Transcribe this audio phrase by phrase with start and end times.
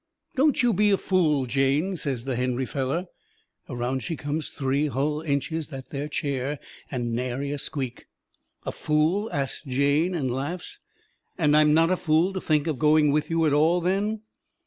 [0.35, 3.05] "Don't you be a fool, Jane," says the Henry feller.
[3.69, 6.57] Around she comes three hull inches, that there chair,
[6.89, 8.07] and nary a squeak.
[8.65, 10.79] "A fool?" asts Jane, and laughs.
[11.37, 14.21] "And I'm not a fool to think of going with you at all, then?"